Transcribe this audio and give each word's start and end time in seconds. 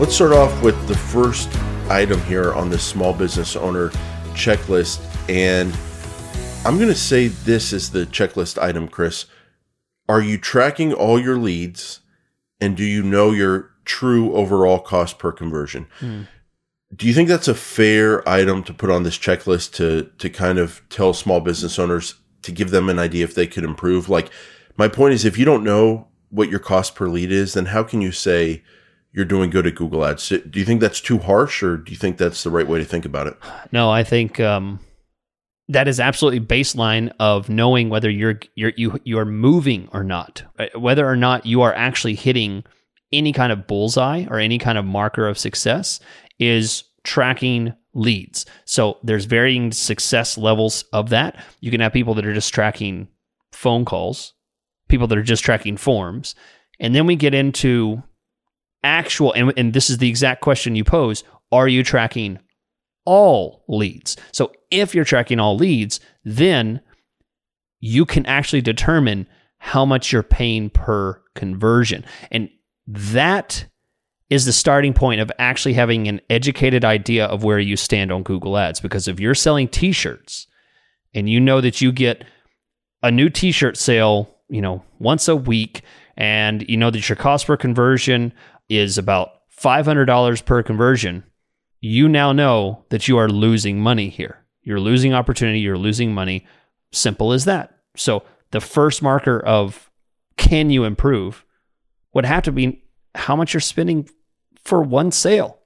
Let's 0.00 0.16
start 0.16 0.32
off 0.32 0.60
with 0.60 0.88
the 0.88 0.96
first 0.96 1.48
item 1.88 2.20
here 2.22 2.52
on 2.52 2.68
this 2.68 2.82
small 2.82 3.12
business 3.12 3.54
owner 3.54 3.90
checklist. 4.34 5.00
And 5.30 5.72
I'm 6.66 6.78
going 6.78 6.88
to 6.88 6.96
say 6.96 7.28
this 7.28 7.72
is 7.72 7.92
the 7.92 8.04
checklist 8.04 8.60
item, 8.60 8.88
Chris. 8.88 9.26
Are 10.08 10.20
you 10.20 10.36
tracking 10.36 10.92
all 10.92 11.20
your 11.20 11.38
leads 11.38 12.00
and 12.60 12.76
do 12.76 12.82
you 12.82 13.04
know 13.04 13.30
your 13.30 13.70
true 13.84 14.34
overall 14.34 14.80
cost 14.80 15.20
per 15.20 15.30
conversion? 15.30 15.86
Mm. 16.00 16.26
Do 16.96 17.06
you 17.06 17.14
think 17.14 17.28
that's 17.28 17.48
a 17.48 17.54
fair 17.54 18.28
item 18.28 18.64
to 18.64 18.74
put 18.74 18.90
on 18.90 19.04
this 19.04 19.16
checklist 19.16 19.74
to 19.74 20.10
to 20.18 20.28
kind 20.28 20.58
of 20.58 20.82
tell 20.88 21.14
small 21.14 21.40
business 21.40 21.78
owners 21.78 22.16
to 22.42 22.50
give 22.50 22.70
them 22.70 22.88
an 22.88 22.98
idea 22.98 23.22
if 23.22 23.36
they 23.36 23.46
could 23.46 23.62
improve? 23.64 24.08
Like 24.08 24.30
my 24.76 24.88
point 24.88 25.14
is 25.14 25.24
if 25.24 25.38
you 25.38 25.44
don't 25.44 25.62
know 25.62 26.08
what 26.30 26.50
your 26.50 26.58
cost 26.58 26.96
per 26.96 27.08
lead 27.08 27.30
is, 27.30 27.52
then 27.54 27.66
how 27.66 27.84
can 27.84 28.00
you 28.00 28.10
say 28.10 28.64
you're 29.14 29.24
doing 29.24 29.48
good 29.48 29.66
at 29.66 29.76
Google 29.76 30.04
Ads. 30.04 30.28
Do 30.28 30.58
you 30.58 30.64
think 30.64 30.80
that's 30.80 31.00
too 31.00 31.18
harsh, 31.18 31.62
or 31.62 31.76
do 31.76 31.92
you 31.92 31.96
think 31.96 32.18
that's 32.18 32.42
the 32.42 32.50
right 32.50 32.66
way 32.66 32.78
to 32.78 32.84
think 32.84 33.04
about 33.04 33.28
it? 33.28 33.36
No, 33.70 33.90
I 33.90 34.02
think 34.02 34.40
um, 34.40 34.80
that 35.68 35.86
is 35.86 36.00
absolutely 36.00 36.40
baseline 36.40 37.12
of 37.20 37.48
knowing 37.48 37.88
whether 37.88 38.10
you're 38.10 38.40
you're 38.56 38.72
you 38.76 39.00
you're 39.04 39.24
moving 39.24 39.88
or 39.92 40.02
not, 40.02 40.42
whether 40.76 41.08
or 41.08 41.16
not 41.16 41.46
you 41.46 41.62
are 41.62 41.72
actually 41.74 42.16
hitting 42.16 42.64
any 43.12 43.32
kind 43.32 43.52
of 43.52 43.68
bullseye 43.68 44.26
or 44.28 44.40
any 44.40 44.58
kind 44.58 44.76
of 44.76 44.84
marker 44.84 45.28
of 45.28 45.38
success 45.38 46.00
is 46.40 46.82
tracking 47.04 47.72
leads. 47.94 48.44
So 48.64 48.98
there's 49.04 49.26
varying 49.26 49.70
success 49.70 50.36
levels 50.36 50.82
of 50.92 51.10
that. 51.10 51.36
You 51.60 51.70
can 51.70 51.80
have 51.80 51.92
people 51.92 52.14
that 52.14 52.26
are 52.26 52.34
just 52.34 52.52
tracking 52.52 53.06
phone 53.52 53.84
calls, 53.84 54.34
people 54.88 55.06
that 55.06 55.18
are 55.18 55.22
just 55.22 55.44
tracking 55.44 55.76
forms, 55.76 56.34
and 56.80 56.92
then 56.96 57.06
we 57.06 57.14
get 57.14 57.34
into 57.34 58.02
actual, 58.84 59.32
and, 59.32 59.52
and 59.56 59.72
this 59.72 59.90
is 59.90 59.98
the 59.98 60.08
exact 60.08 60.40
question 60.40 60.76
you 60.76 60.84
pose 60.84 61.24
are 61.52 61.68
you 61.68 61.84
tracking 61.84 62.38
all 63.04 63.64
leads? 63.68 64.16
So 64.32 64.52
if 64.70 64.94
you're 64.94 65.04
tracking 65.04 65.38
all 65.38 65.56
leads, 65.56 66.00
then 66.24 66.80
you 67.80 68.04
can 68.06 68.26
actually 68.26 68.62
determine 68.62 69.26
how 69.58 69.84
much 69.84 70.12
you're 70.12 70.22
paying 70.22 70.70
per 70.70 71.22
conversion. 71.34 72.04
And 72.30 72.48
that 72.86 73.66
is 74.30 74.46
the 74.46 74.52
starting 74.52 74.94
point 74.94 75.20
of 75.20 75.30
actually 75.38 75.74
having 75.74 76.08
an 76.08 76.20
educated 76.28 76.84
idea 76.84 77.26
of 77.26 77.44
where 77.44 77.58
you 77.58 77.76
stand 77.76 78.10
on 78.10 78.22
Google 78.22 78.58
Ads. 78.58 78.80
Because 78.80 79.06
if 79.06 79.20
you're 79.20 79.34
selling 79.34 79.68
t 79.68 79.92
shirts 79.92 80.46
and 81.14 81.28
you 81.28 81.40
know 81.40 81.60
that 81.60 81.80
you 81.80 81.92
get 81.92 82.24
a 83.02 83.10
new 83.10 83.28
t 83.28 83.52
shirt 83.52 83.76
sale, 83.76 84.28
you 84.48 84.60
know, 84.60 84.82
once 84.98 85.28
a 85.28 85.36
week, 85.36 85.82
and 86.16 86.64
you 86.68 86.76
know 86.76 86.90
that 86.90 87.08
your 87.08 87.16
cost 87.16 87.46
per 87.46 87.56
conversion 87.56 88.32
is 88.68 88.98
about 88.98 89.30
$500 89.58 90.44
per 90.44 90.62
conversion, 90.62 91.24
you 91.80 92.08
now 92.08 92.32
know 92.32 92.84
that 92.90 93.08
you 93.08 93.18
are 93.18 93.28
losing 93.28 93.80
money 93.80 94.08
here. 94.08 94.44
You're 94.62 94.80
losing 94.80 95.12
opportunity, 95.12 95.60
you're 95.60 95.78
losing 95.78 96.12
money. 96.12 96.46
Simple 96.92 97.32
as 97.32 97.44
that. 97.44 97.78
So 97.96 98.22
the 98.50 98.60
first 98.60 99.02
marker 99.02 99.40
of 99.40 99.90
can 100.36 100.70
you 100.70 100.84
improve 100.84 101.44
would 102.12 102.24
have 102.24 102.44
to 102.44 102.52
be 102.52 102.82
how 103.14 103.36
much 103.36 103.52
you're 103.52 103.60
spending 103.60 104.08
for 104.64 104.82
one 104.82 105.10
sale 105.10 105.58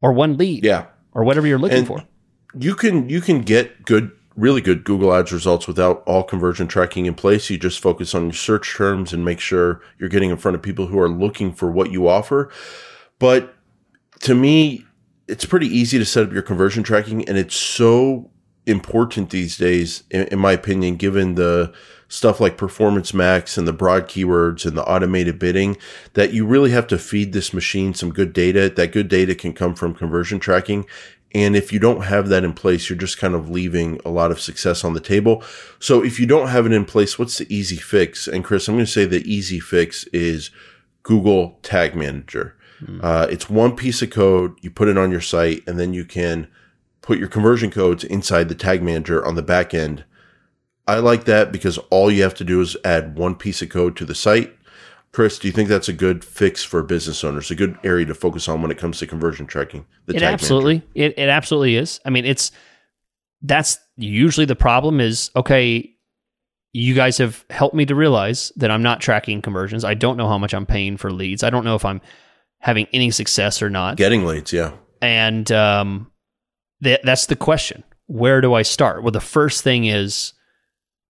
or 0.00 0.12
one 0.12 0.36
lead. 0.36 0.64
Yeah. 0.64 0.86
Or 1.12 1.24
whatever 1.24 1.46
you're 1.46 1.58
looking 1.58 1.78
and 1.78 1.86
for. 1.86 2.04
You 2.58 2.74
can 2.74 3.08
you 3.08 3.20
can 3.20 3.42
get 3.42 3.84
good 3.84 4.10
really 4.38 4.60
good 4.60 4.84
Google 4.84 5.12
Ads 5.12 5.32
results 5.32 5.66
without 5.66 6.02
all 6.06 6.22
conversion 6.22 6.68
tracking 6.68 7.06
in 7.06 7.14
place. 7.14 7.50
You 7.50 7.58
just 7.58 7.80
focus 7.80 8.14
on 8.14 8.24
your 8.24 8.32
search 8.32 8.76
terms 8.76 9.12
and 9.12 9.24
make 9.24 9.40
sure 9.40 9.82
you're 9.98 10.08
getting 10.08 10.30
in 10.30 10.36
front 10.36 10.54
of 10.54 10.62
people 10.62 10.86
who 10.86 10.98
are 11.00 11.08
looking 11.08 11.52
for 11.52 11.70
what 11.70 11.90
you 11.90 12.08
offer. 12.08 12.50
But 13.18 13.54
to 14.20 14.34
me, 14.34 14.84
it's 15.26 15.44
pretty 15.44 15.66
easy 15.66 15.98
to 15.98 16.04
set 16.04 16.24
up 16.24 16.32
your 16.32 16.42
conversion 16.42 16.84
tracking, 16.84 17.28
and 17.28 17.36
it's 17.36 17.56
so 17.56 18.30
important 18.64 19.30
these 19.30 19.56
days, 19.56 20.04
in, 20.10 20.22
in 20.28 20.38
my 20.38 20.52
opinion, 20.52 20.96
given 20.96 21.34
the 21.34 21.72
stuff 22.08 22.40
like 22.40 22.56
Performance 22.56 23.12
Max 23.12 23.58
and 23.58 23.68
the 23.68 23.72
broad 23.72 24.08
keywords 24.08 24.64
and 24.64 24.76
the 24.76 24.84
automated 24.84 25.38
bidding, 25.38 25.76
that 26.14 26.32
you 26.32 26.46
really 26.46 26.70
have 26.70 26.86
to 26.86 26.98
feed 26.98 27.32
this 27.32 27.52
machine 27.52 27.92
some 27.92 28.12
good 28.12 28.32
data. 28.32 28.70
That 28.70 28.92
good 28.92 29.08
data 29.08 29.34
can 29.34 29.52
come 29.52 29.74
from 29.74 29.94
conversion 29.94 30.38
tracking. 30.38 30.86
And 31.34 31.54
if 31.54 31.72
you 31.72 31.78
don't 31.78 32.04
have 32.04 32.28
that 32.30 32.44
in 32.44 32.54
place, 32.54 32.88
you're 32.88 32.98
just 32.98 33.18
kind 33.18 33.34
of 33.34 33.50
leaving 33.50 34.00
a 34.04 34.10
lot 34.10 34.30
of 34.30 34.40
success 34.40 34.82
on 34.82 34.94
the 34.94 35.00
table. 35.00 35.42
So 35.78 36.02
if 36.02 36.18
you 36.18 36.26
don't 36.26 36.48
have 36.48 36.64
it 36.64 36.72
in 36.72 36.86
place, 36.86 37.18
what's 37.18 37.38
the 37.38 37.54
easy 37.54 37.76
fix? 37.76 38.26
And 38.26 38.42
Chris, 38.42 38.66
I'm 38.66 38.76
going 38.76 38.86
to 38.86 38.90
say 38.90 39.04
the 39.04 39.30
easy 39.30 39.60
fix 39.60 40.04
is 40.04 40.50
Google 41.02 41.58
Tag 41.62 41.94
Manager. 41.94 42.56
Mm. 42.82 43.00
Uh, 43.02 43.26
it's 43.30 43.50
one 43.50 43.76
piece 43.76 44.00
of 44.00 44.10
code. 44.10 44.54
You 44.62 44.70
put 44.70 44.88
it 44.88 44.96
on 44.96 45.10
your 45.10 45.20
site, 45.20 45.62
and 45.66 45.78
then 45.78 45.92
you 45.92 46.04
can 46.04 46.48
put 47.02 47.18
your 47.18 47.28
conversion 47.28 47.70
codes 47.70 48.04
inside 48.04 48.48
the 48.48 48.54
Tag 48.54 48.82
Manager 48.82 49.24
on 49.24 49.34
the 49.34 49.42
back 49.42 49.74
end. 49.74 50.04
I 50.86 51.00
like 51.00 51.24
that 51.24 51.52
because 51.52 51.76
all 51.90 52.10
you 52.10 52.22
have 52.22 52.34
to 52.36 52.44
do 52.44 52.62
is 52.62 52.76
add 52.84 53.18
one 53.18 53.34
piece 53.34 53.60
of 53.60 53.68
code 53.68 53.96
to 53.96 54.06
the 54.06 54.14
site 54.14 54.57
Chris, 55.12 55.38
do 55.38 55.48
you 55.48 55.52
think 55.52 55.68
that's 55.68 55.88
a 55.88 55.92
good 55.92 56.24
fix 56.24 56.62
for 56.62 56.82
business 56.82 57.24
owners? 57.24 57.50
A 57.50 57.54
good 57.54 57.78
area 57.82 58.06
to 58.06 58.14
focus 58.14 58.48
on 58.48 58.60
when 58.62 58.70
it 58.70 58.78
comes 58.78 58.98
to 58.98 59.06
conversion 59.06 59.46
tracking? 59.46 59.86
it 60.06 60.22
absolutely, 60.22 60.82
it, 60.94 61.18
it 61.18 61.28
absolutely 61.28 61.76
is. 61.76 62.00
I 62.04 62.10
mean, 62.10 62.24
it's 62.24 62.52
that's 63.42 63.78
usually 63.96 64.46
the 64.46 64.56
problem. 64.56 65.00
Is 65.00 65.30
okay. 65.34 65.94
You 66.74 66.94
guys 66.94 67.16
have 67.18 67.44
helped 67.48 67.74
me 67.74 67.86
to 67.86 67.94
realize 67.94 68.52
that 68.56 68.70
I'm 68.70 68.82
not 68.82 69.00
tracking 69.00 69.40
conversions. 69.40 69.84
I 69.84 69.94
don't 69.94 70.18
know 70.18 70.28
how 70.28 70.36
much 70.36 70.52
I'm 70.52 70.66
paying 70.66 70.98
for 70.98 71.10
leads. 71.10 71.42
I 71.42 71.48
don't 71.48 71.64
know 71.64 71.74
if 71.74 71.84
I'm 71.84 72.02
having 72.58 72.86
any 72.92 73.10
success 73.10 73.62
or 73.62 73.70
not. 73.70 73.96
Getting 73.96 74.26
leads, 74.26 74.52
yeah. 74.52 74.72
And 75.00 75.50
um, 75.50 76.10
th- 76.82 77.00
that's 77.02 77.26
the 77.26 77.36
question. 77.36 77.84
Where 78.06 78.40
do 78.40 78.54
I 78.54 78.62
start? 78.62 79.02
Well, 79.02 79.12
the 79.12 79.20
first 79.20 79.64
thing 79.64 79.86
is 79.86 80.34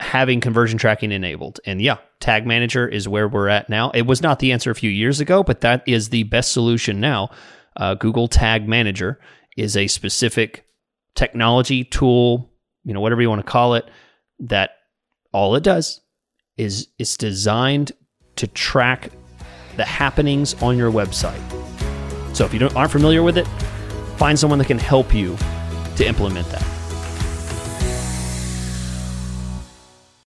having 0.00 0.40
conversion 0.40 0.78
tracking 0.78 1.12
enabled. 1.12 1.60
And 1.64 1.80
yeah, 1.80 1.98
Tag 2.20 2.46
Manager 2.46 2.86
is 2.86 3.08
where 3.08 3.28
we're 3.28 3.48
at 3.48 3.68
now. 3.68 3.90
It 3.90 4.06
was 4.06 4.22
not 4.22 4.38
the 4.38 4.52
answer 4.52 4.70
a 4.70 4.74
few 4.74 4.90
years 4.90 5.20
ago, 5.20 5.42
but 5.42 5.60
that 5.60 5.82
is 5.86 6.08
the 6.08 6.24
best 6.24 6.52
solution 6.52 7.00
now. 7.00 7.30
Uh, 7.76 7.94
Google 7.94 8.28
Tag 8.28 8.68
Manager 8.68 9.20
is 9.56 9.76
a 9.76 9.86
specific 9.86 10.66
technology 11.14 11.84
tool, 11.84 12.50
you 12.84 12.92
know, 12.92 13.00
whatever 13.00 13.22
you 13.22 13.28
want 13.28 13.44
to 13.44 13.50
call 13.50 13.74
it, 13.74 13.88
that 14.40 14.70
all 15.32 15.54
it 15.54 15.62
does 15.62 16.00
is 16.56 16.88
it's 16.98 17.16
designed 17.16 17.92
to 18.36 18.46
track 18.46 19.10
the 19.76 19.84
happenings 19.84 20.54
on 20.62 20.76
your 20.76 20.90
website. 20.90 21.40
So 22.34 22.44
if 22.44 22.54
you 22.54 22.68
aren't 22.74 22.92
familiar 22.92 23.22
with 23.22 23.38
it, 23.38 23.46
find 24.16 24.38
someone 24.38 24.58
that 24.58 24.66
can 24.66 24.78
help 24.78 25.14
you 25.14 25.36
to 25.96 26.06
implement 26.06 26.48
that. 26.50 26.73